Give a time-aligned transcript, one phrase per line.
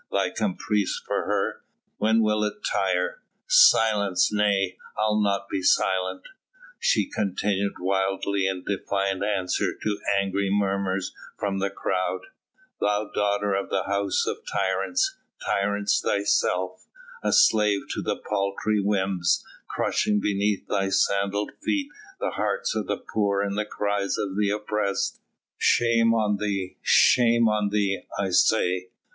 [0.11, 1.61] thy caprice for her
[1.99, 3.21] when will it tire?
[3.45, 4.33] Silence?
[4.33, 4.75] nay!
[4.97, 6.23] I'll not be silent,"
[6.79, 12.21] she continued wildly in defiant answer to angry murmurs from the crowd.
[12.79, 16.87] "Thou daughter of a house of tyrants, tyrant thyself!
[17.21, 22.97] a slave to thy paltry whims, crushing beneath thy sandalled feet the hearts of the
[22.97, 25.21] poor and the cries of the oppressed!
[25.59, 26.77] Shame on thee!
[26.81, 28.89] shame on thee, I say!"